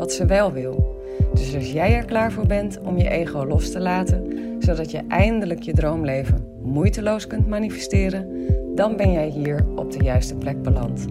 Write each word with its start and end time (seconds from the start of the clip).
wat 0.00 0.12
ze 0.12 0.26
wel 0.26 0.52
wil. 0.52 0.98
Dus 1.32 1.54
als 1.54 1.72
jij 1.72 1.94
er 1.94 2.04
klaar 2.04 2.32
voor 2.32 2.46
bent 2.46 2.80
om 2.80 2.98
je 2.98 3.08
ego 3.08 3.46
los 3.46 3.70
te 3.70 3.80
laten, 3.80 4.26
zodat 4.58 4.90
je 4.90 5.02
eindelijk 5.08 5.62
je 5.62 5.72
droomleven 5.72 6.46
moeiteloos 6.62 7.26
kunt 7.26 7.48
manifesteren, 7.48 8.46
dan 8.74 8.96
ben 8.96 9.12
jij 9.12 9.28
hier 9.28 9.66
op 9.76 9.92
de 9.92 10.04
juiste 10.04 10.34
plek 10.34 10.62
beland. 10.62 11.06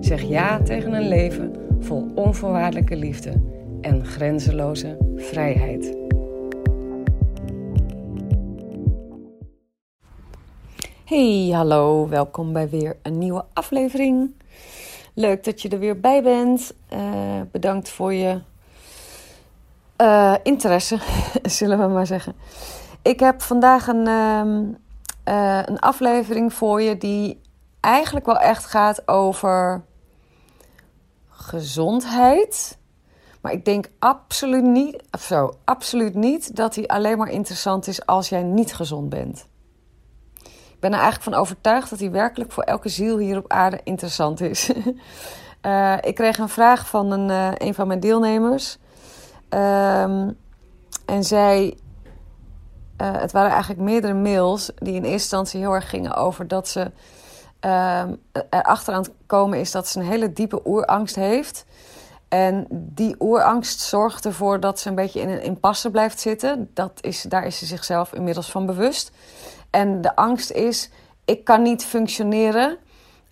Zeg 0.00 0.22
ja 0.22 0.62
tegen 0.62 0.92
een 0.92 1.08
leven 1.08 1.52
vol 1.80 2.10
onvoorwaardelijke 2.14 2.96
liefde 2.96 3.32
en 3.80 4.04
grenzeloze 4.04 4.96
vrijheid. 5.16 5.96
Hey, 11.04 11.48
hallo, 11.52 12.08
welkom 12.08 12.52
bij 12.52 12.68
weer 12.68 12.96
een 13.02 13.18
nieuwe 13.18 13.44
aflevering. 13.52 14.35
Leuk 15.18 15.44
dat 15.44 15.62
je 15.62 15.68
er 15.68 15.78
weer 15.78 16.00
bij 16.00 16.22
bent. 16.22 16.72
Uh, 16.92 17.40
bedankt 17.52 17.88
voor 17.88 18.14
je 18.14 18.40
uh, 20.00 20.34
interesse, 20.42 20.98
zullen 21.42 21.78
we 21.78 21.86
maar 21.86 22.06
zeggen. 22.06 22.34
Ik 23.02 23.20
heb 23.20 23.42
vandaag 23.42 23.86
een, 23.86 24.06
uh, 24.06 24.42
uh, 25.34 25.62
een 25.64 25.78
aflevering 25.78 26.52
voor 26.52 26.82
je 26.82 26.96
die 26.96 27.40
eigenlijk 27.80 28.26
wel 28.26 28.38
echt 28.38 28.64
gaat 28.64 29.08
over 29.08 29.84
gezondheid. 31.28 32.78
Maar 33.40 33.52
ik 33.52 33.64
denk 33.64 33.90
absoluut 33.98 34.64
niet, 34.64 35.02
of 35.10 35.22
zo, 35.22 35.56
absoluut 35.64 36.14
niet 36.14 36.56
dat 36.56 36.74
die 36.74 36.90
alleen 36.90 37.18
maar 37.18 37.30
interessant 37.30 37.86
is 37.86 38.06
als 38.06 38.28
jij 38.28 38.42
niet 38.42 38.74
gezond 38.74 39.08
bent. 39.08 39.46
Ik 40.76 40.82
ben 40.82 40.92
er 40.92 41.00
eigenlijk 41.00 41.30
van 41.30 41.40
overtuigd 41.40 41.90
dat 41.90 41.98
hij 41.98 42.10
werkelijk 42.10 42.52
voor 42.52 42.62
elke 42.62 42.88
ziel 42.88 43.18
hier 43.18 43.38
op 43.38 43.52
aarde 43.52 43.80
interessant 43.84 44.40
is. 44.40 44.70
uh, 45.62 45.96
ik 46.10 46.14
kreeg 46.14 46.38
een 46.38 46.48
vraag 46.48 46.88
van 46.88 47.10
een, 47.10 47.28
uh, 47.28 47.50
een 47.54 47.74
van 47.74 47.86
mijn 47.86 48.00
deelnemers. 48.00 48.78
Um, 49.48 50.36
en 51.06 51.24
zij. 51.24 51.76
Uh, 53.02 53.12
het 53.12 53.32
waren 53.32 53.50
eigenlijk 53.50 53.80
meerdere 53.80 54.14
mails 54.14 54.70
die 54.74 54.94
in 54.94 55.02
eerste 55.02 55.12
instantie 55.12 55.60
heel 55.60 55.72
erg 55.72 55.90
gingen 55.90 56.14
over 56.14 56.48
dat 56.48 56.68
ze 56.68 56.80
um, 57.60 58.22
erachter 58.50 58.94
aan 58.94 59.02
het 59.02 59.12
komen 59.26 59.58
is 59.58 59.70
dat 59.70 59.88
ze 59.88 59.98
een 59.98 60.06
hele 60.06 60.32
diepe 60.32 60.60
oerangst 60.64 61.14
heeft. 61.14 61.64
En 62.28 62.66
die 62.70 63.16
oerangst 63.18 63.80
zorgt 63.80 64.24
ervoor 64.24 64.60
dat 64.60 64.80
ze 64.80 64.88
een 64.88 64.94
beetje 64.94 65.20
in 65.20 65.28
een 65.28 65.42
impasse 65.42 65.90
blijft 65.90 66.20
zitten. 66.20 66.70
Dat 66.74 66.92
is, 67.00 67.22
daar 67.22 67.46
is 67.46 67.58
ze 67.58 67.66
zichzelf 67.66 68.12
inmiddels 68.12 68.50
van 68.50 68.66
bewust. 68.66 69.10
En 69.70 70.00
de 70.00 70.16
angst 70.16 70.50
is: 70.50 70.90
ik 71.24 71.44
kan 71.44 71.62
niet 71.62 71.84
functioneren 71.84 72.78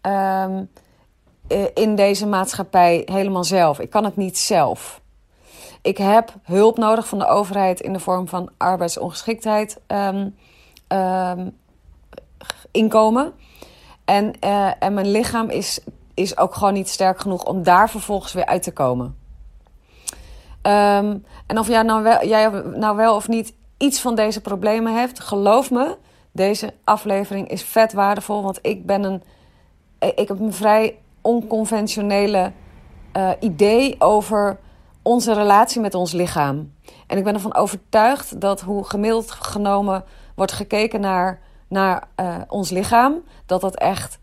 um, 0.02 0.70
in 1.74 1.94
deze 1.94 2.26
maatschappij 2.26 3.02
helemaal 3.04 3.44
zelf. 3.44 3.78
Ik 3.80 3.90
kan 3.90 4.04
het 4.04 4.16
niet 4.16 4.38
zelf. 4.38 5.00
Ik 5.82 5.98
heb 5.98 6.34
hulp 6.42 6.78
nodig 6.78 7.08
van 7.08 7.18
de 7.18 7.26
overheid 7.26 7.80
in 7.80 7.92
de 7.92 8.00
vorm 8.00 8.28
van 8.28 8.50
arbeidsongeschiktheid, 8.56 9.80
um, 9.86 10.36
um, 10.88 11.56
inkomen. 12.70 13.32
En, 14.04 14.32
uh, 14.40 14.70
en 14.78 14.94
mijn 14.94 15.10
lichaam 15.10 15.48
is, 15.48 15.80
is 16.14 16.38
ook 16.38 16.54
gewoon 16.54 16.72
niet 16.72 16.88
sterk 16.88 17.20
genoeg 17.20 17.44
om 17.44 17.62
daar 17.62 17.90
vervolgens 17.90 18.32
weer 18.32 18.46
uit 18.46 18.62
te 18.62 18.72
komen. 18.72 19.16
en 20.62 21.58
of 21.58 21.68
jij 21.68 21.82
nou, 21.82 22.02
wel, 22.02 22.26
jij 22.26 22.48
nou 22.74 22.96
wel 22.96 23.14
of 23.14 23.28
niet 23.28 23.54
iets 23.76 24.00
van 24.00 24.14
deze 24.14 24.40
problemen 24.40 24.94
hebt, 24.94 25.20
geloof 25.20 25.70
me, 25.70 25.96
deze 26.34 26.74
aflevering 26.84 27.48
is 27.48 27.62
vet 27.62 27.92
waardevol, 27.92 28.42
want 28.42 28.58
ik 28.62 28.86
ben 28.86 29.04
een. 29.04 29.22
Ik 29.98 30.28
heb 30.28 30.40
een 30.40 30.52
vrij 30.52 30.98
onconventionele 31.20 32.52
uh, 33.16 33.30
idee 33.40 34.00
over 34.00 34.58
onze 35.02 35.34
relatie 35.34 35.80
met 35.80 35.94
ons 35.94 36.12
lichaam. 36.12 36.72
En 37.06 37.18
ik 37.18 37.24
ben 37.24 37.34
ervan 37.34 37.54
overtuigd 37.54 38.40
dat 38.40 38.60
hoe 38.60 38.84
gemiddeld 38.84 39.30
genomen 39.30 40.04
wordt 40.34 40.52
gekeken 40.52 41.00
naar, 41.00 41.40
naar 41.68 42.08
uh, 42.20 42.36
ons 42.48 42.70
lichaam, 42.70 43.22
dat 43.46 43.60
dat 43.60 43.76
echt 43.76 44.18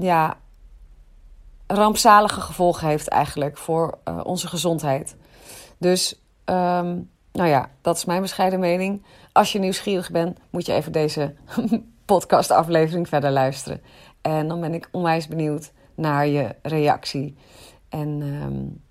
ja, 0.00 0.36
rampzalige 1.66 2.40
gevolgen 2.40 2.88
heeft 2.88 3.08
eigenlijk 3.08 3.56
voor 3.58 3.98
onze 4.22 4.48
gezondheid. 4.48 5.16
Dus 5.78 6.22
um, 6.44 7.10
nou 7.32 7.48
ja, 7.48 7.70
dat 7.80 7.96
is 7.96 8.04
mijn 8.04 8.20
bescheiden 8.20 8.60
mening. 8.60 9.02
Als 9.32 9.52
je 9.52 9.58
nieuwsgierig 9.58 10.10
bent, 10.10 10.38
moet 10.50 10.66
je 10.66 10.72
even 10.72 10.92
deze 10.92 11.34
podcastaflevering 12.04 13.08
verder 13.08 13.30
luisteren. 13.30 13.80
En 14.20 14.48
dan 14.48 14.60
ben 14.60 14.74
ik 14.74 14.88
onwijs 14.90 15.28
benieuwd 15.28 15.72
naar 15.94 16.26
je 16.26 16.54
reactie. 16.62 17.34
En 17.88 18.08
um, 18.08 18.82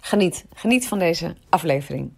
geniet, 0.00 0.44
geniet 0.54 0.88
van 0.88 0.98
deze 0.98 1.34
aflevering. 1.48 2.12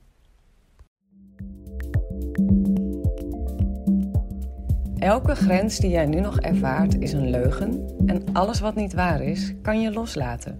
Elke 4.98 5.34
grens 5.34 5.78
die 5.78 5.90
jij 5.90 6.06
nu 6.06 6.20
nog 6.20 6.40
ervaart 6.40 7.00
is 7.00 7.12
een 7.12 7.30
leugen 7.30 7.94
en 8.06 8.24
alles 8.32 8.60
wat 8.60 8.74
niet 8.74 8.94
waar 8.94 9.22
is, 9.22 9.54
kan 9.62 9.80
je 9.80 9.92
loslaten. 9.92 10.58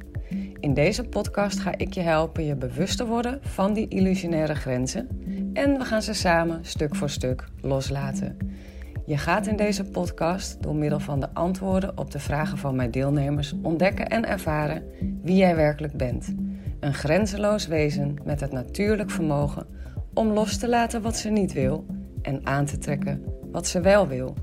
In 0.61 0.75
deze 0.75 1.03
podcast 1.05 1.59
ga 1.59 1.77
ik 1.77 1.95
je 1.95 2.01
helpen 2.01 2.45
je 2.45 2.55
bewust 2.55 2.97
te 2.97 3.07
worden 3.07 3.39
van 3.43 3.73
die 3.73 3.89
illusionaire 3.89 4.55
grenzen 4.55 5.09
en 5.57 5.79
we 5.79 5.85
gaan 5.85 6.03
ze 6.03 6.13
samen 6.13 6.65
stuk 6.65 6.95
voor 6.95 7.11
stuk 7.11 7.45
loslaten. 7.61 8.37
Je 9.07 9.19
gaat 9.19 9.47
in 9.47 9.57
deze 9.57 9.85
podcast 9.85 10.63
door 10.63 10.75
middel 10.75 11.01
van 11.01 11.21
de 11.21 11.29
antwoorden 11.33 11.99
op 11.99 12.11
de 12.11 12.19
vragen 12.19 12.59
van 12.59 12.77
mijn 12.77 12.91
deelnemers 12.91 13.55
ontdekken 13.63 14.09
en 14.09 14.27
ervaren 14.29 14.83
wie 15.23 15.37
jij 15.37 15.57
werkelijk 15.57 15.97
bent. 15.97 16.35
Een 16.81 16.95
grenzeloos 16.95 17.67
wezen 17.67 18.17
met 18.25 18.41
het 18.41 18.53
natuurlijk 18.53 19.11
vermogen 19.11 19.67
om 20.15 20.29
los 20.29 20.57
te 20.57 20.69
laten 20.69 21.03
wat 21.03 21.17
ze 21.17 21.29
niet 21.29 21.53
wil 21.53 21.87
en 22.23 22.41
aan 22.47 22.65
te 22.65 22.79
trekken 22.79 23.25
wat 23.51 23.67
ze 23.67 23.81
wel 23.81 24.09
wil. 24.09 24.35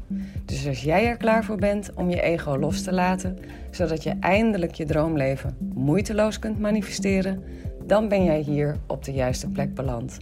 Dus 0.45 0.67
als 0.67 0.83
jij 0.83 1.07
er 1.07 1.17
klaar 1.17 1.43
voor 1.43 1.57
bent 1.57 1.93
om 1.93 2.09
je 2.09 2.21
ego 2.21 2.57
los 2.57 2.81
te 2.81 2.93
laten, 2.93 3.37
zodat 3.71 4.03
je 4.03 4.15
eindelijk 4.19 4.73
je 4.73 4.85
droomleven 4.85 5.57
moeiteloos 5.73 6.39
kunt 6.39 6.59
manifesteren, 6.59 7.43
dan 7.85 8.07
ben 8.07 8.23
jij 8.23 8.39
hier 8.39 8.77
op 8.87 9.05
de 9.05 9.11
juiste 9.11 9.49
plek 9.49 9.73
beland. 9.73 10.17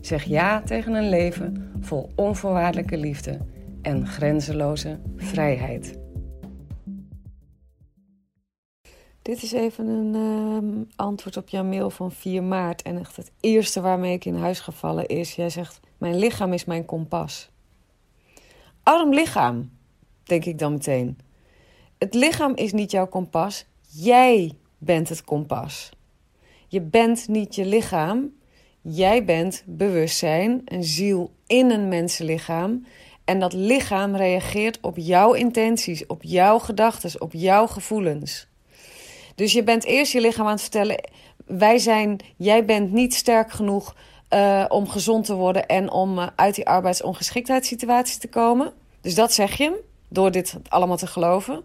Zeg 0.00 0.24
ja 0.24 0.62
tegen 0.62 0.94
een 0.94 1.08
leven 1.08 1.72
vol 1.80 2.10
onvoorwaardelijke 2.14 2.96
liefde 2.96 3.38
en 3.82 4.06
grenzeloze 4.06 5.00
vrijheid. 5.16 5.98
Dit 9.22 9.42
is 9.42 9.52
even 9.52 9.86
een 9.86 10.14
uh, 10.14 10.86
antwoord 10.96 11.36
op 11.36 11.48
jouw 11.48 11.64
mail 11.64 11.90
van 11.90 12.12
4 12.12 12.42
maart. 12.42 12.82
En 12.82 12.98
echt 12.98 13.16
het 13.16 13.32
eerste 13.40 13.80
waarmee 13.80 14.12
ik 14.12 14.24
in 14.24 14.34
huis 14.34 14.60
gevallen 14.60 15.06
is: 15.06 15.34
jij 15.34 15.50
zegt: 15.50 15.80
Mijn 15.98 16.18
lichaam 16.18 16.52
is 16.52 16.64
mijn 16.64 16.84
kompas. 16.84 17.50
Arm 18.82 19.14
lichaam, 19.14 19.70
denk 20.22 20.44
ik 20.44 20.58
dan 20.58 20.72
meteen. 20.72 21.18
Het 21.98 22.14
lichaam 22.14 22.54
is 22.54 22.72
niet 22.72 22.90
jouw 22.90 23.06
kompas, 23.06 23.66
jij 23.80 24.52
bent 24.78 25.08
het 25.08 25.24
kompas. 25.24 25.90
Je 26.68 26.80
bent 26.80 27.28
niet 27.28 27.54
je 27.54 27.66
lichaam, 27.66 28.32
jij 28.90 29.24
bent 29.24 29.62
bewustzijn, 29.66 30.62
een 30.64 30.84
ziel 30.84 31.30
in 31.46 31.70
een 31.70 31.88
mensenlichaam. 31.88 32.86
En 33.24 33.40
dat 33.40 33.52
lichaam 33.52 34.16
reageert 34.16 34.78
op 34.80 34.96
jouw 34.96 35.32
intenties, 35.32 36.06
op 36.06 36.22
jouw 36.22 36.58
gedachten, 36.58 37.20
op 37.20 37.32
jouw 37.32 37.66
gevoelens. 37.66 38.46
Dus 39.34 39.52
je 39.52 39.62
bent 39.62 39.84
eerst 39.84 40.12
je 40.12 40.20
lichaam 40.20 40.46
aan 40.46 40.52
het 40.52 40.60
vertellen: 40.60 41.04
wij 41.46 41.78
zijn, 41.78 42.20
jij 42.36 42.64
bent 42.64 42.92
niet 42.92 43.14
sterk 43.14 43.50
genoeg 43.50 43.94
uh, 44.34 44.64
om 44.68 44.88
gezond 44.88 45.24
te 45.24 45.34
worden 45.34 45.66
en 45.66 45.90
om 45.90 46.18
uh, 46.18 46.26
uit 46.36 46.54
die 46.54 46.66
arbeidsongeschiktheidssituatie 46.66 48.18
te 48.18 48.28
komen. 48.28 48.72
Dus 49.00 49.14
dat 49.14 49.32
zeg 49.32 49.56
je 49.56 49.64
hem, 49.64 49.74
door 50.08 50.30
dit 50.30 50.56
allemaal 50.68 50.96
te 50.96 51.06
geloven. 51.06 51.62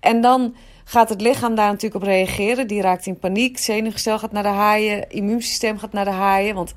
En 0.00 0.20
dan 0.20 0.54
gaat 0.84 1.08
het 1.08 1.20
lichaam 1.20 1.54
daar 1.54 1.66
natuurlijk 1.70 2.02
op 2.02 2.08
reageren. 2.08 2.66
Die 2.66 2.80
raakt 2.80 3.06
in 3.06 3.18
paniek, 3.18 3.58
zenuwgestel 3.58 4.18
gaat 4.18 4.32
naar 4.32 4.42
de 4.42 4.48
haaien, 4.48 5.10
immuunsysteem 5.10 5.78
gaat 5.78 5.92
naar 5.92 6.04
de 6.04 6.10
haaien. 6.10 6.54
Want 6.54 6.74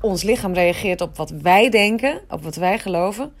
ons 0.00 0.22
lichaam 0.22 0.52
reageert 0.52 1.00
op 1.00 1.16
wat 1.16 1.30
wij 1.30 1.70
denken, 1.70 2.20
op 2.28 2.42
wat 2.42 2.54
wij 2.54 2.78
geloven. 2.78 3.34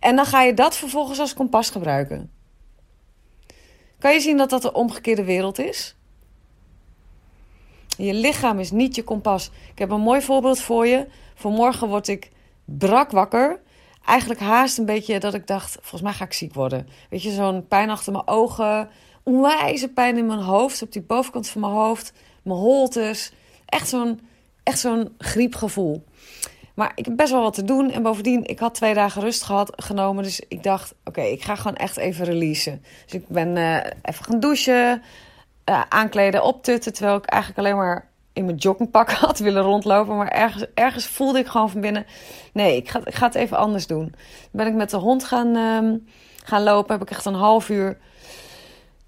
En 0.00 0.16
dan 0.16 0.24
ga 0.24 0.42
je 0.42 0.54
dat 0.54 0.76
vervolgens 0.76 1.18
als 1.18 1.34
kompas 1.34 1.70
gebruiken. 1.70 2.30
Kan 3.98 4.12
je 4.12 4.20
zien 4.20 4.36
dat 4.36 4.50
dat 4.50 4.62
de 4.62 4.72
omgekeerde 4.72 5.24
wereld 5.24 5.58
is? 5.58 5.96
Je 7.96 8.14
lichaam 8.14 8.58
is 8.58 8.70
niet 8.70 8.94
je 8.94 9.04
kompas. 9.04 9.50
Ik 9.72 9.78
heb 9.78 9.90
een 9.90 10.00
mooi 10.00 10.22
voorbeeld 10.22 10.60
voor 10.60 10.86
je. 10.86 11.06
Vanmorgen 11.34 11.88
word 11.88 12.08
ik 12.08 12.30
brak 12.64 13.10
wakker. 13.10 13.60
Eigenlijk 14.08 14.40
haast 14.40 14.78
een 14.78 14.84
beetje 14.84 15.20
dat 15.20 15.34
ik 15.34 15.46
dacht, 15.46 15.72
volgens 15.72 16.02
mij 16.02 16.12
ga 16.12 16.24
ik 16.24 16.32
ziek 16.32 16.54
worden. 16.54 16.88
Weet 17.10 17.22
je, 17.22 17.30
zo'n 17.30 17.66
pijn 17.66 17.90
achter 17.90 18.12
mijn 18.12 18.26
ogen. 18.26 18.88
Onwijze 19.22 19.88
pijn 19.88 20.16
in 20.16 20.26
mijn 20.26 20.40
hoofd, 20.40 20.82
op 20.82 20.92
die 20.92 21.02
bovenkant 21.02 21.48
van 21.48 21.60
mijn 21.60 21.72
hoofd. 21.72 22.12
Mijn 22.42 22.58
holtes. 22.58 23.32
Echt 23.66 23.88
zo'n 23.88 24.20
echt 24.62 24.78
zo'n 24.78 25.14
griepgevoel. 25.18 26.04
Maar 26.74 26.92
ik 26.94 27.04
heb 27.04 27.16
best 27.16 27.30
wel 27.32 27.42
wat 27.42 27.54
te 27.54 27.64
doen. 27.64 27.90
En 27.90 28.02
bovendien, 28.02 28.44
ik 28.44 28.58
had 28.58 28.74
twee 28.74 28.94
dagen 28.94 29.22
rust 29.22 29.42
gehad, 29.42 29.72
genomen. 29.76 30.22
Dus 30.22 30.40
ik 30.48 30.62
dacht, 30.62 30.94
oké, 31.04 31.22
ik 31.22 31.42
ga 31.42 31.54
gewoon 31.54 31.76
echt 31.76 31.96
even 31.96 32.24
releasen. 32.24 32.82
Dus 33.04 33.14
ik 33.14 33.28
ben 33.28 33.56
uh, 33.56 33.76
even 34.02 34.24
gaan 34.24 34.40
douchen, 34.40 35.02
uh, 35.70 35.82
aankleden, 35.88 36.44
optutten. 36.44 36.92
Terwijl 36.92 37.16
ik 37.16 37.24
eigenlijk 37.24 37.60
alleen 37.60 37.76
maar 37.76 38.07
in 38.38 38.44
mijn 38.44 38.56
joggingpak 38.56 39.10
had 39.26 39.38
willen 39.38 39.62
rondlopen. 39.62 40.16
Maar 40.16 40.28
ergens, 40.28 40.64
ergens 40.74 41.06
voelde 41.06 41.38
ik 41.38 41.46
gewoon 41.46 41.70
van 41.70 41.80
binnen... 41.80 42.06
Nee, 42.52 42.76
ik 42.76 42.88
ga, 42.88 43.00
ik 43.04 43.14
ga 43.14 43.26
het 43.26 43.34
even 43.34 43.56
anders 43.56 43.86
doen. 43.86 44.14
Ben 44.52 44.66
ik 44.66 44.74
met 44.74 44.90
de 44.90 44.96
hond 44.96 45.24
gaan, 45.24 45.56
um, 45.56 46.06
gaan 46.44 46.62
lopen. 46.62 46.92
Heb 46.92 47.02
ik 47.02 47.10
echt 47.10 47.24
een 47.24 47.34
half 47.34 47.68
uur... 47.68 47.98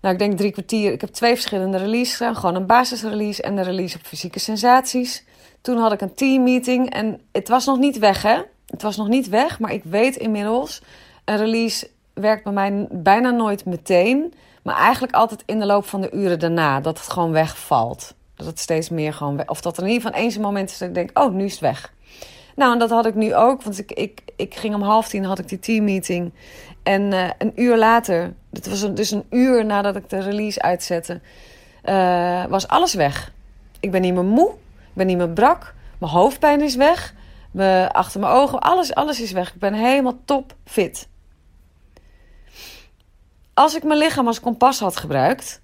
Nou, 0.00 0.14
ik 0.14 0.20
denk 0.20 0.36
drie 0.36 0.52
kwartier. 0.52 0.92
Ik 0.92 1.00
heb 1.00 1.10
twee 1.10 1.34
verschillende 1.34 1.78
releases. 1.78 2.36
Gewoon 2.36 2.54
een 2.54 2.66
basisrelease 2.66 3.42
en 3.42 3.56
een 3.56 3.64
release 3.64 3.96
op 3.96 4.04
fysieke 4.04 4.38
sensaties. 4.38 5.24
Toen 5.60 5.76
had 5.76 5.92
ik 5.92 6.00
een 6.00 6.14
teammeeting 6.14 6.90
en 6.90 7.20
het 7.32 7.48
was 7.48 7.66
nog 7.66 7.78
niet 7.78 7.98
weg, 7.98 8.22
hè? 8.22 8.40
Het 8.66 8.82
was 8.82 8.96
nog 8.96 9.08
niet 9.08 9.28
weg, 9.28 9.58
maar 9.58 9.72
ik 9.72 9.84
weet 9.84 10.16
inmiddels... 10.16 10.82
Een 11.24 11.36
release 11.36 11.90
werkt 12.14 12.44
bij 12.44 12.52
mij 12.52 12.86
bijna 12.90 13.30
nooit 13.30 13.64
meteen... 13.64 14.34
maar 14.62 14.76
eigenlijk 14.76 15.12
altijd 15.12 15.42
in 15.46 15.58
de 15.58 15.66
loop 15.66 15.86
van 15.86 16.00
de 16.00 16.10
uren 16.10 16.38
daarna. 16.38 16.80
Dat 16.80 16.98
het 16.98 17.08
gewoon 17.08 17.32
wegvalt. 17.32 18.14
Dat 18.40 18.48
het 18.48 18.58
steeds 18.58 18.88
meer 18.88 19.12
gewoon. 19.12 19.48
Of 19.48 19.60
dat 19.60 19.76
er 19.76 19.82
in 19.82 19.88
ieder 19.88 20.06
geval 20.06 20.22
eens 20.22 20.34
een 20.34 20.42
moment 20.42 20.70
is 20.70 20.78
dat 20.78 20.88
ik 20.88 20.94
denk... 20.94 21.18
oh, 21.18 21.32
nu 21.32 21.44
is 21.44 21.50
het 21.50 21.60
weg. 21.60 21.92
Nou, 22.56 22.72
en 22.72 22.78
dat 22.78 22.90
had 22.90 23.06
ik 23.06 23.14
nu 23.14 23.34
ook. 23.34 23.62
Want 23.62 23.78
ik, 23.78 23.92
ik, 23.92 24.20
ik 24.36 24.54
ging 24.54 24.74
om 24.74 24.82
half 24.82 25.08
tien 25.08 25.24
had 25.24 25.38
ik 25.38 25.48
die 25.48 25.58
teammeeting. 25.58 26.32
En 26.82 27.12
uh, 27.12 27.28
een 27.38 27.52
uur 27.54 27.76
later, 27.76 28.34
het 28.52 28.68
was 28.68 28.94
dus 28.94 29.10
een 29.10 29.24
uur 29.30 29.64
nadat 29.64 29.96
ik 29.96 30.08
de 30.08 30.20
release 30.20 30.62
uitzette... 30.62 31.20
Uh, 31.84 32.44
was 32.44 32.68
alles 32.68 32.94
weg. 32.94 33.32
Ik 33.80 33.90
ben 33.90 34.00
niet 34.00 34.14
meer 34.14 34.24
moe. 34.24 34.50
Ik 34.50 34.92
ben 34.92 35.06
niet 35.06 35.16
meer 35.16 35.30
brak. 35.30 35.74
Mijn 35.98 36.12
hoofdpijn 36.12 36.60
is 36.60 36.76
weg. 36.76 37.14
Me, 37.50 37.88
achter 37.92 38.20
mijn 38.20 38.32
ogen, 38.32 38.60
alles, 38.60 38.94
alles 38.94 39.20
is 39.20 39.32
weg. 39.32 39.54
Ik 39.54 39.60
ben 39.60 39.74
helemaal 39.74 40.18
top 40.24 40.54
fit. 40.64 41.08
Als 43.54 43.76
ik 43.76 43.84
mijn 43.84 43.98
lichaam 43.98 44.26
als 44.26 44.40
kompas 44.40 44.78
had 44.78 44.96
gebruikt, 44.96 45.60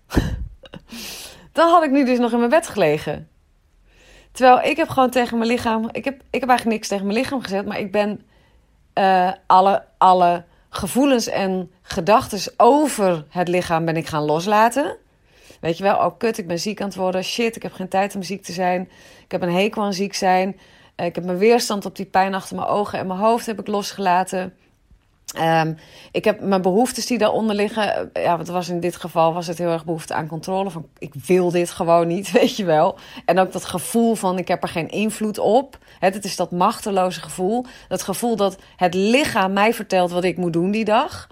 dan 1.57 1.71
had 1.71 1.83
ik 1.83 1.91
nu 1.91 2.05
dus 2.05 2.19
nog 2.19 2.33
in 2.33 2.39
mijn 2.39 2.51
bed 2.51 2.69
gelegen. 2.69 3.29
Terwijl 4.33 4.71
ik 4.71 4.77
heb 4.77 4.89
gewoon 4.89 5.11
tegen 5.11 5.39
mijn 5.39 5.51
lichaam. 5.51 5.89
Ik 5.93 6.05
heb, 6.05 6.15
ik 6.31 6.41
heb 6.41 6.49
eigenlijk 6.49 6.79
niks 6.79 6.89
tegen 6.89 7.07
mijn 7.07 7.19
lichaam 7.19 7.43
gezet, 7.43 7.67
maar 7.67 7.79
ik 7.79 7.93
ben 7.93 8.21
uh, 8.95 9.33
alle, 9.47 9.85
alle 9.99 10.45
gevoelens 10.71 11.27
en 11.27 11.71
gedachten 11.83 12.53
over 12.57 13.25
het 13.29 13.49
lichaam 13.49 13.85
ben 13.85 13.97
ik 13.97 14.07
gaan 14.07 14.23
loslaten. 14.23 14.97
Weet 15.61 15.77
je 15.77 15.83
wel, 15.83 15.97
oh 15.97 16.19
kut, 16.19 16.39
ik 16.39 16.47
ben 16.47 16.59
ziek 16.59 16.81
aan 16.81 16.87
het 16.87 16.97
worden. 16.97 17.25
Shit, 17.25 17.57
ik 17.57 17.63
heb 17.63 17.73
geen 17.73 17.89
tijd 17.89 18.15
om 18.15 18.23
ziek 18.23 18.43
te 18.43 18.53
zijn. 18.53 18.89
Ik 19.25 19.33
heb 19.33 19.43
een 19.43 19.53
hekel 19.53 19.83
aan 19.83 19.93
ziek 19.93 20.15
zijn. 20.15 20.57
Ik 20.97 21.15
heb 21.15 21.25
mijn 21.25 21.39
weerstand 21.39 21.85
op 21.85 21.97
die 21.97 22.07
pijn 22.07 22.35
achter 22.35 22.57
mijn 22.57 22.69
ogen 22.69 22.99
en 22.99 23.07
mijn 23.07 23.19
hoofd 23.19 23.47
heb 23.47 23.61
ik 23.61 23.67
losgelaten. 23.67 24.55
Um, 25.35 25.77
ik 26.13 26.25
heb 26.25 26.41
mijn 26.41 26.63
behoeftes 26.63 27.07
die 27.07 27.19
daaronder 27.19 27.57
liggen. 27.57 28.11
Ja, 28.13 28.37
wat 28.37 28.49
was 28.49 28.69
in 28.69 28.81
dit 28.81 28.97
geval 28.97 29.35
was 29.35 29.47
het 29.47 29.59
heel 29.59 29.71
erg 29.71 29.85
behoefte 29.85 30.15
aan 30.15 30.27
controle. 30.27 30.71
Van 30.71 30.89
ik 30.99 31.15
wil 31.15 31.51
dit 31.51 31.71
gewoon 31.71 32.07
niet, 32.07 32.31
weet 32.41 32.57
je 32.57 32.65
wel. 32.65 32.99
En 33.25 33.39
ook 33.39 33.53
dat 33.53 33.65
gevoel 33.65 34.15
van 34.15 34.39
ik 34.39 34.49
heb 34.49 34.63
er 34.63 34.69
geen 34.69 34.89
invloed 34.89 35.39
op. 35.39 35.79
Het, 35.99 36.25
is 36.25 36.37
dat 36.37 36.51
machteloze 36.51 37.21
gevoel. 37.21 37.65
Dat 37.89 38.03
gevoel 38.03 38.37
dat 38.37 38.57
het 38.77 38.95
lichaam 38.95 39.53
mij 39.53 39.75
vertelt 39.75 40.11
wat 40.11 40.25
ik 40.25 40.37
moet 40.37 40.53
doen 40.53 40.71
die 40.71 40.85
dag. 40.85 41.27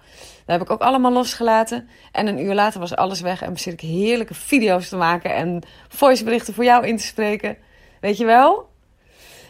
Dat 0.44 0.58
heb 0.58 0.62
ik 0.62 0.70
ook 0.70 0.80
allemaal 0.80 1.12
losgelaten. 1.12 1.88
En 2.12 2.26
een 2.26 2.40
uur 2.40 2.54
later 2.54 2.80
was 2.80 2.96
alles 2.96 3.20
weg 3.20 3.42
en 3.42 3.58
zit 3.58 3.72
ik 3.72 3.80
heerlijke 3.80 4.34
video's 4.34 4.88
te 4.88 4.96
maken 4.96 5.34
en 5.34 5.62
voiceberichten 5.88 6.54
voor 6.54 6.64
jou 6.64 6.86
in 6.86 6.96
te 6.96 7.04
spreken. 7.04 7.56
Weet 8.00 8.16
je 8.16 8.24
wel? 8.24 8.68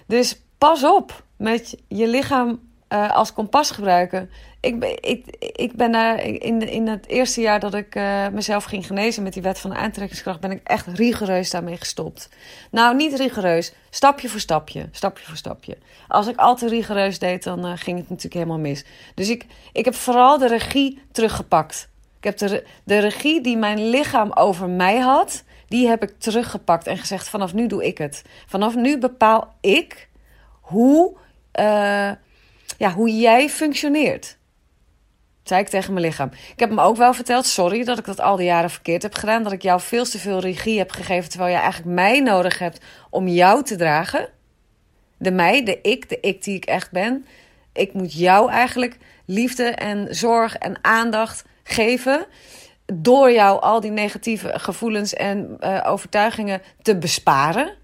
Dus 0.06 0.41
pas 0.58 0.85
op 0.85 1.25
met 1.37 1.76
je 1.88 2.08
lichaam 2.08 2.61
uh, 2.94 3.11
als 3.11 3.32
kompas 3.32 3.70
gebruiken. 3.70 4.31
Ik, 4.61 4.85
ik, 4.85 5.26
ik 5.38 5.73
ben 5.73 5.93
daar 5.93 6.23
in, 6.23 6.69
in 6.70 6.88
het 6.88 7.06
eerste 7.06 7.41
jaar 7.41 7.61
dat 7.61 7.75
ik 7.75 7.94
uh, 7.94 8.29
mezelf 8.29 8.64
ging 8.64 8.87
genezen 8.87 9.23
met 9.23 9.32
die 9.32 9.43
wet 9.43 9.58
van 9.58 9.70
de 9.70 9.76
aantrekkingskracht, 9.76 10.41
ben 10.41 10.50
ik 10.50 10.61
echt 10.64 10.87
rigoureus 10.87 11.50
daarmee 11.50 11.76
gestopt. 11.76 12.29
Nou, 12.70 12.96
niet 12.96 13.19
rigoureus, 13.19 13.73
stapje 13.91 14.29
voor 14.29 14.41
stapje, 14.41 14.88
stapje 14.91 15.25
voor 15.26 15.37
stapje. 15.37 15.76
Als 16.08 16.26
ik 16.26 16.37
al 16.37 16.56
te 16.56 16.69
rigoureus 16.69 17.19
deed, 17.19 17.43
dan 17.43 17.67
uh, 17.67 17.73
ging 17.75 17.99
het 17.99 18.08
natuurlijk 18.08 18.35
helemaal 18.35 18.58
mis. 18.58 18.85
Dus 19.14 19.29
ik, 19.29 19.46
ik 19.73 19.85
heb 19.85 19.94
vooral 19.94 20.38
de 20.38 20.49
regie 20.49 21.02
teruggepakt. 21.12 21.88
Ik 22.19 22.25
heb 22.25 22.37
de, 22.38 22.64
de 22.85 22.99
regie 22.99 23.41
die 23.41 23.56
mijn 23.56 23.88
lichaam 23.88 24.32
over 24.32 24.69
mij 24.69 24.99
had, 24.99 25.44
die 25.69 25.88
heb 25.88 26.02
ik 26.02 26.19
teruggepakt 26.19 26.87
en 26.87 26.99
gezegd: 26.99 27.29
vanaf 27.29 27.55
nu 27.55 27.67
doe 27.67 27.87
ik 27.87 27.99
het. 27.99 28.23
Vanaf 28.46 28.75
nu 28.75 28.99
bepaal 28.99 29.55
ik 29.61 30.08
hoe 30.61 31.17
ja, 32.79 32.93
hoe 32.93 33.17
jij 33.17 33.49
functioneert. 33.49 34.37
Zei 35.43 35.61
ik 35.61 35.69
tegen 35.69 35.93
mijn 35.93 36.06
lichaam. 36.06 36.31
Ik 36.53 36.59
heb 36.59 36.69
hem 36.69 36.81
ook 36.81 36.97
wel 36.97 37.15
verteld, 37.15 37.47
sorry 37.47 37.85
dat 37.85 37.99
ik 37.99 38.05
dat 38.05 38.21
al 38.21 38.37
die 38.37 38.47
jaren 38.47 38.71
verkeerd 38.71 39.03
heb 39.03 39.15
gedaan. 39.15 39.43
Dat 39.43 39.53
ik 39.53 39.62
jou 39.62 39.81
veel 39.81 40.05
te 40.05 40.19
veel 40.19 40.41
regie 40.41 40.79
heb 40.79 40.91
gegeven, 40.91 41.31
terwijl 41.31 41.53
je 41.53 41.59
eigenlijk 41.59 41.94
mij 41.94 42.21
nodig 42.21 42.59
hebt 42.59 42.81
om 43.11 43.29
jou 43.29 43.62
te 43.62 43.76
dragen. 43.76 44.29
De 45.19 45.31
mij, 45.31 45.65
de 45.65 45.81
ik, 45.81 46.09
de 46.09 46.21
ik 46.21 46.44
die 46.44 46.56
ik 46.56 46.65
echt 46.65 46.91
ben. 46.91 47.26
Ik 47.73 47.93
moet 47.93 48.12
jou 48.12 48.50
eigenlijk 48.50 48.99
liefde 49.25 49.65
en 49.65 50.15
zorg 50.15 50.56
en 50.56 50.79
aandacht 50.82 51.44
geven. 51.62 52.27
Door 52.87 53.32
jou 53.32 53.61
al 53.61 53.81
die 53.81 53.91
negatieve 53.91 54.59
gevoelens 54.59 55.15
en 55.15 55.56
uh, 55.61 55.81
overtuigingen 55.87 56.62
te 56.82 56.99
besparen. 56.99 57.75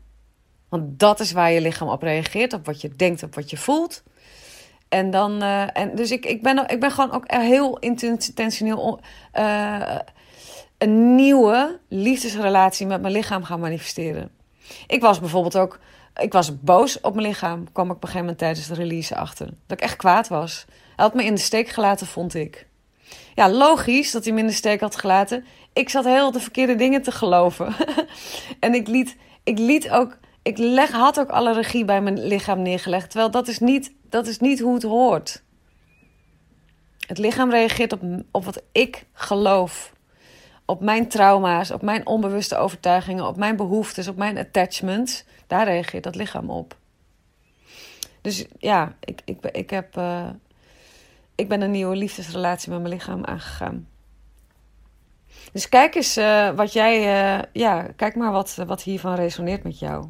Want 0.69 0.99
dat 0.99 1.21
is 1.21 1.33
waar 1.33 1.53
je 1.53 1.61
lichaam 1.61 1.89
op 1.89 2.03
reageert, 2.03 2.53
op 2.53 2.67
wat 2.67 2.81
je 2.81 2.97
denkt, 2.97 3.23
op 3.23 3.35
wat 3.35 3.51
je 3.51 3.57
voelt. 3.57 4.03
En 4.91 5.11
dan, 5.11 5.43
uh, 5.43 5.77
en 5.77 5.95
dus 5.95 6.11
ik, 6.11 6.27
ik, 6.27 6.43
ben, 6.43 6.69
ik 6.69 6.81
ben 6.81 6.91
gewoon 6.91 7.13
ook 7.13 7.33
heel 7.33 7.79
intentioneel 7.79 9.01
uh, 9.39 9.99
een 10.79 11.15
nieuwe 11.15 11.79
liefdesrelatie 11.89 12.87
met 12.87 13.01
mijn 13.01 13.13
lichaam 13.13 13.45
gaan 13.45 13.61
manifesteren. 13.61 14.31
Ik 14.87 15.01
was 15.01 15.21
bijvoorbeeld 15.21 15.57
ook, 15.57 15.79
ik 16.17 16.33
was 16.33 16.61
boos 16.61 17.01
op 17.01 17.15
mijn 17.15 17.27
lichaam, 17.27 17.73
kwam 17.73 17.87
ik 17.87 17.95
op 17.95 18.03
een 18.03 18.09
gegeven 18.09 18.21
moment 18.21 18.39
tijdens 18.39 18.67
de 18.67 18.75
release 18.75 19.17
achter. 19.17 19.47
Dat 19.47 19.79
ik 19.79 19.81
echt 19.81 19.97
kwaad 19.97 20.29
was. 20.29 20.65
Hij 20.69 21.05
had 21.05 21.15
me 21.15 21.25
in 21.25 21.35
de 21.35 21.41
steek 21.41 21.69
gelaten, 21.69 22.07
vond 22.07 22.35
ik. 22.35 22.67
Ja, 23.35 23.51
logisch 23.51 24.11
dat 24.11 24.25
hij 24.25 24.33
me 24.33 24.41
in 24.41 24.47
de 24.47 24.53
steek 24.53 24.81
had 24.81 24.97
gelaten. 24.97 25.45
Ik 25.73 25.89
zat 25.89 26.05
heel 26.05 26.31
de 26.31 26.41
verkeerde 26.41 26.75
dingen 26.75 27.03
te 27.03 27.13
geloven. 27.13 27.75
en 28.61 28.75
ik 28.75 28.87
liet, 28.89 29.17
ik 29.45 29.59
liet 29.59 29.91
ook 29.91 30.19
ik 30.43 30.59
leg, 30.59 30.91
had 30.91 31.21
ook 31.21 31.29
alle 31.29 31.53
regie 31.53 31.85
bij 31.85 32.01
mijn 32.01 32.27
lichaam 32.27 32.63
neergelegd. 32.63 33.11
Terwijl 33.11 33.31
dat 33.31 33.49
is 33.49 33.59
niet, 33.59 33.93
dat 34.11 34.27
is 34.27 34.39
niet 34.39 34.61
hoe 34.61 34.75
het 34.75 34.83
hoort. 34.83 35.43
Het 37.07 37.19
lichaam 37.19 37.51
reageert 37.51 37.93
op, 37.93 38.03
op 38.31 38.45
wat 38.45 38.63
ik 38.73 39.07
geloof. 39.13 39.93
Op 40.65 40.81
mijn 40.81 41.09
trauma's, 41.09 41.71
op 41.71 41.83
mijn 41.83 42.07
onbewuste 42.07 42.57
overtuigingen, 42.57 43.27
op 43.27 43.37
mijn 43.37 43.57
behoeftes, 43.57 44.09
op 44.09 44.17
mijn 44.17 44.39
attachments. 44.39 45.25
Daar 45.47 45.65
reageert 45.65 46.05
dat 46.05 46.15
lichaam 46.15 46.51
op. 46.51 46.77
Dus 48.21 48.47
ja, 48.59 48.95
ik, 49.01 49.21
ik, 49.25 49.45
ik, 49.45 49.71
heb, 49.71 49.97
uh, 49.97 50.29
ik 51.35 51.49
ben 51.49 51.61
een 51.61 51.71
nieuwe 51.71 51.97
liefdesrelatie 51.97 52.71
met 52.71 52.81
mijn 52.81 52.95
lichaam 52.95 53.25
aangegaan. 53.25 53.89
Dus 55.53 55.69
kijk 55.69 55.95
eens 55.95 56.19
uh, 56.19 56.51
wat 56.51 56.73
jij, 56.73 56.99
uh, 56.99 57.43
ja, 57.53 57.83
kijk 57.97 58.17
maar 58.17 58.33
wat, 58.33 58.55
wat 58.67 58.83
hiervan 58.83 59.15
resoneert 59.15 59.63
met 59.63 59.79
jou. 59.79 60.05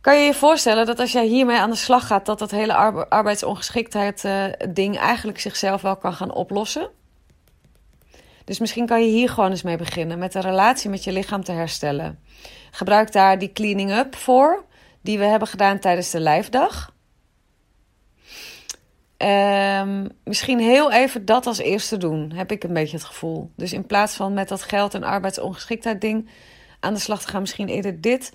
Kan 0.00 0.18
je 0.18 0.24
je 0.24 0.34
voorstellen 0.34 0.86
dat 0.86 0.98
als 0.98 1.12
jij 1.12 1.26
hiermee 1.26 1.58
aan 1.58 1.70
de 1.70 1.76
slag 1.76 2.06
gaat, 2.06 2.26
dat 2.26 2.38
dat 2.38 2.50
hele 2.50 2.74
arbeidsongeschiktheid 3.08 4.24
uh, 4.24 4.44
ding 4.68 4.98
eigenlijk 4.98 5.40
zichzelf 5.40 5.82
wel 5.82 5.96
kan 5.96 6.12
gaan 6.12 6.34
oplossen? 6.34 6.90
Dus 8.44 8.58
misschien 8.58 8.86
kan 8.86 9.04
je 9.04 9.10
hier 9.10 9.28
gewoon 9.28 9.50
eens 9.50 9.62
mee 9.62 9.76
beginnen, 9.76 10.18
met 10.18 10.32
de 10.32 10.40
relatie 10.40 10.90
met 10.90 11.04
je 11.04 11.12
lichaam 11.12 11.44
te 11.44 11.52
herstellen. 11.52 12.18
Gebruik 12.70 13.12
daar 13.12 13.38
die 13.38 13.52
cleaning 13.52 13.92
up 13.92 14.16
voor, 14.16 14.64
die 15.00 15.18
we 15.18 15.24
hebben 15.24 15.48
gedaan 15.48 15.78
tijdens 15.78 16.10
de 16.10 16.20
lijfdag. 16.20 16.94
Um, 19.16 20.08
misschien 20.24 20.58
heel 20.58 20.92
even 20.92 21.24
dat 21.24 21.46
als 21.46 21.58
eerste 21.58 21.96
doen, 21.96 22.32
heb 22.32 22.52
ik 22.52 22.64
een 22.64 22.72
beetje 22.72 22.96
het 22.96 23.06
gevoel. 23.06 23.50
Dus 23.56 23.72
in 23.72 23.86
plaats 23.86 24.16
van 24.16 24.34
met 24.34 24.48
dat 24.48 24.62
geld 24.62 24.94
en 24.94 25.02
arbeidsongeschiktheid 25.02 26.00
ding 26.00 26.30
aan 26.80 26.94
de 26.94 27.00
slag 27.00 27.22
te 27.22 27.28
gaan, 27.28 27.40
misschien 27.40 27.68
eerder 27.68 28.00
dit 28.00 28.32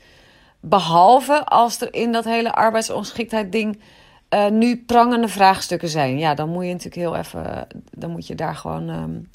Behalve 0.68 1.46
als 1.46 1.82
er 1.82 1.94
in 1.94 2.12
dat 2.12 2.24
hele 2.24 2.54
arbeidsongeschiktheid 2.54 3.52
ding 3.52 3.82
uh, 4.30 4.48
nu 4.48 4.78
prangende 4.78 5.28
vraagstukken 5.28 5.90
zijn. 5.90 6.18
Ja, 6.18 6.34
dan 6.34 6.50
moet 6.50 6.66
je 6.66 6.72
natuurlijk 6.72 6.96
heel 6.96 7.16
even. 7.16 7.68
Dan 7.92 8.12
moet 8.12 8.28
je 8.28 8.36
daar 8.36 8.56
gewoon 8.56 8.90
um, 8.90 9.30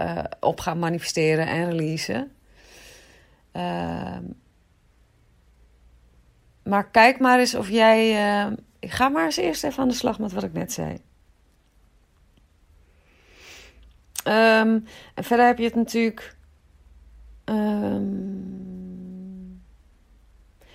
uh, 0.00 0.24
op 0.40 0.60
gaan 0.60 0.78
manifesteren 0.78 1.46
en 1.46 1.70
releasen. 1.70 2.32
Ehm, 3.52 4.22
maar 6.62 6.90
kijk 6.90 7.18
maar 7.18 7.38
eens 7.38 7.54
of 7.54 7.68
jij. 7.68 8.10
ik 8.78 8.90
ga 8.90 9.08
maar 9.08 9.24
eens 9.24 9.36
eerst 9.36 9.64
even 9.64 9.82
aan 9.82 9.88
de 9.88 9.94
slag 9.94 10.18
met 10.18 10.32
wat 10.32 10.42
ik 10.42 10.52
net 10.52 10.72
zei. 10.72 10.98
Ehm, 14.24 14.78
en 15.14 15.24
verder 15.24 15.46
heb 15.46 15.58
je 15.58 15.64
het 15.64 15.74
natuurlijk. 15.74 16.36
Ehm, 17.44 18.63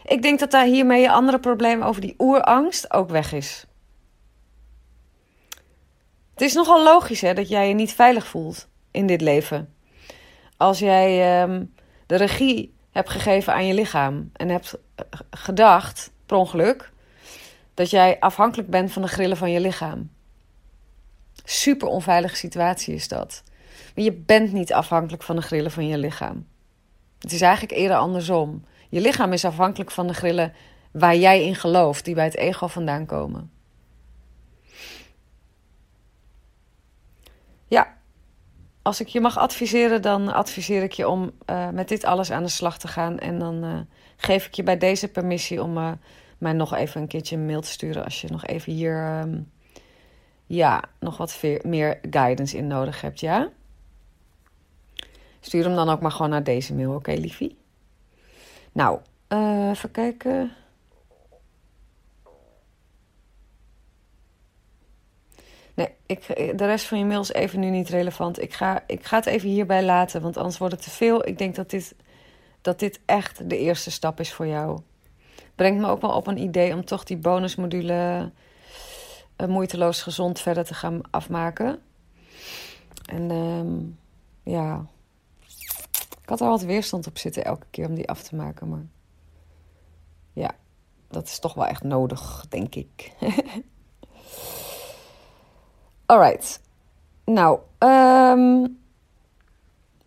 ik 0.09 0.21
denk 0.21 0.39
dat 0.39 0.51
daar 0.51 0.65
hiermee 0.65 1.01
je 1.01 1.11
andere 1.11 1.39
probleem 1.39 1.81
over 1.81 2.01
die 2.01 2.15
oerangst 2.17 2.93
ook 2.93 3.09
weg 3.09 3.33
is. 3.33 3.65
Het 6.33 6.41
is 6.41 6.53
nogal 6.53 6.83
logisch 6.83 7.21
hè, 7.21 7.33
dat 7.33 7.49
jij 7.49 7.67
je 7.67 7.73
niet 7.73 7.93
veilig 7.93 8.27
voelt 8.27 8.67
in 8.91 9.07
dit 9.07 9.21
leven. 9.21 9.73
Als 10.57 10.79
jij 10.79 11.41
ehm, 11.41 11.65
de 12.05 12.15
regie 12.15 12.73
hebt 12.91 13.09
gegeven 13.09 13.53
aan 13.53 13.67
je 13.67 13.73
lichaam 13.73 14.29
en 14.33 14.49
hebt 14.49 14.77
gedacht, 15.29 16.11
per 16.25 16.37
ongeluk, 16.37 16.91
dat 17.73 17.89
jij 17.89 18.19
afhankelijk 18.19 18.69
bent 18.69 18.91
van 18.91 19.01
de 19.01 19.07
grillen 19.07 19.37
van 19.37 19.51
je 19.51 19.59
lichaam. 19.59 20.09
Super 21.43 21.87
onveilige 21.87 22.35
situatie 22.35 22.93
is 22.93 23.07
dat. 23.07 23.43
Je 23.95 24.11
bent 24.11 24.51
niet 24.53 24.73
afhankelijk 24.73 25.23
van 25.23 25.35
de 25.35 25.41
grillen 25.41 25.71
van 25.71 25.87
je 25.87 25.97
lichaam. 25.97 26.47
Het 27.19 27.31
is 27.31 27.41
eigenlijk 27.41 27.73
eerder 27.73 27.97
andersom. 27.97 28.63
Je 28.89 29.01
lichaam 29.01 29.33
is 29.33 29.45
afhankelijk 29.45 29.91
van 29.91 30.07
de 30.07 30.13
grillen 30.13 30.53
waar 30.91 31.15
jij 31.15 31.43
in 31.43 31.55
gelooft, 31.55 32.05
die 32.05 32.15
bij 32.15 32.23
het 32.23 32.37
ego 32.37 32.67
vandaan 32.67 33.05
komen. 33.05 33.51
Ja, 37.67 37.97
als 38.81 38.99
ik 38.99 39.07
je 39.07 39.21
mag 39.21 39.37
adviseren, 39.37 40.01
dan 40.01 40.33
adviseer 40.33 40.83
ik 40.83 40.91
je 40.91 41.07
om 41.07 41.31
uh, 41.49 41.69
met 41.69 41.87
dit 41.87 42.03
alles 42.03 42.31
aan 42.31 42.43
de 42.43 42.49
slag 42.49 42.77
te 42.77 42.87
gaan. 42.87 43.19
En 43.19 43.39
dan 43.39 43.63
uh, 43.63 43.79
geef 44.17 44.45
ik 44.45 44.53
je 44.53 44.63
bij 44.63 44.77
deze 44.77 45.07
permissie 45.07 45.63
om 45.63 45.77
uh, 45.77 45.91
mij 46.37 46.53
nog 46.53 46.73
even 46.73 47.01
een 47.01 47.07
keertje 47.07 47.35
een 47.35 47.45
mail 47.45 47.61
te 47.61 47.69
sturen 47.69 48.03
als 48.03 48.21
je 48.21 48.27
nog 48.29 48.45
even 48.45 48.73
hier 48.73 49.19
um, 49.21 49.51
ja, 50.45 50.83
nog 50.99 51.17
wat 51.17 51.43
meer 51.61 51.99
guidance 52.09 52.57
in 52.57 52.67
nodig 52.67 53.01
hebt, 53.01 53.19
ja? 53.19 53.49
Stuur 55.39 55.63
hem 55.63 55.75
dan 55.75 55.89
ook 55.89 56.01
maar 56.01 56.11
gewoon 56.11 56.29
naar 56.29 56.43
deze 56.43 56.75
mail, 56.75 56.89
oké, 56.89 56.97
okay, 56.97 57.15
liefie? 57.15 57.58
Nou, 58.71 58.99
uh, 59.29 59.69
even 59.69 59.91
kijken. 59.91 60.51
Nee, 65.73 65.89
ik, 66.05 66.27
de 66.57 66.65
rest 66.65 66.85
van 66.85 66.97
je 66.97 67.05
mail 67.05 67.21
is 67.21 67.33
even 67.33 67.59
nu 67.59 67.69
niet 67.69 67.89
relevant. 67.89 68.41
Ik 68.41 68.53
ga, 68.53 68.83
ik 68.87 69.05
ga 69.05 69.15
het 69.15 69.25
even 69.25 69.49
hierbij 69.49 69.83
laten, 69.83 70.21
want 70.21 70.37
anders 70.37 70.57
wordt 70.57 70.73
het 70.73 70.83
te 70.83 70.89
veel. 70.89 71.27
Ik 71.27 71.37
denk 71.37 71.55
dat 71.55 71.69
dit, 71.69 71.95
dat 72.61 72.79
dit 72.79 72.99
echt 73.05 73.49
de 73.49 73.57
eerste 73.57 73.91
stap 73.91 74.19
is 74.19 74.33
voor 74.33 74.47
jou. 74.47 74.79
Brengt 75.55 75.81
me 75.81 75.87
ook 75.87 76.01
wel 76.01 76.11
op 76.11 76.27
een 76.27 76.37
idee 76.37 76.73
om 76.73 76.85
toch 76.85 77.03
die 77.03 77.17
bonusmodule 77.17 78.31
uh, 79.37 79.47
moeiteloos 79.47 80.01
gezond 80.01 80.39
verder 80.39 80.65
te 80.65 80.73
gaan 80.73 81.01
afmaken. 81.11 81.79
En 83.05 83.31
um, 83.31 83.97
ja, 84.43 84.85
ik 86.29 86.39
had 86.39 86.47
er 86.47 86.53
wat 86.53 86.63
weerstand 86.63 87.07
op 87.07 87.17
zitten 87.17 87.45
elke 87.45 87.65
keer 87.69 87.87
om 87.87 87.95
die 87.95 88.09
af 88.09 88.23
te 88.23 88.35
maken. 88.35 88.69
Maar 88.69 88.85
ja, 90.33 90.55
dat 91.07 91.23
is 91.23 91.39
toch 91.39 91.53
wel 91.53 91.65
echt 91.65 91.83
nodig, 91.83 92.45
denk 92.49 92.75
ik. 92.75 93.11
Alright. 96.05 96.61
Nou, 97.25 97.59
um, 97.79 98.79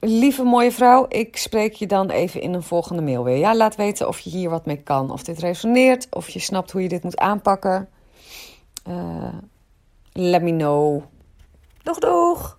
lieve 0.01 0.43
mooie 0.43 0.73
vrouw, 0.73 1.07
ik 1.09 1.37
spreek 1.37 1.73
je 1.73 1.87
dan 1.87 2.11
even 2.11 2.41
in 2.41 2.55
een 2.55 2.63
volgende 2.63 3.03
mail 3.03 3.25
weer. 3.25 3.37
Ja, 3.37 3.55
laat 3.55 3.77
weten 3.77 4.09
of 4.09 4.19
je 4.19 4.31
hier 4.31 4.51
wat 4.51 4.67
mee 4.67 4.83
kan, 4.83 5.11
of 5.11 5.23
dit 5.23 5.39
resoneert, 5.39 6.07
of 6.11 6.29
je 6.29 6.39
snapt 6.39 6.71
hoe 6.71 6.83
je 6.83 6.89
dit 6.89 7.03
moet 7.03 7.19
aanpakken. 7.19 7.89
Uh, 8.89 9.35
let 10.13 10.43
me 10.43 10.57
know. 10.57 11.03
Doeg, 11.83 11.99
doeg! 11.99 12.59